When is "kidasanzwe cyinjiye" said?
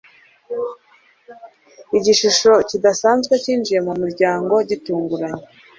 2.69-3.79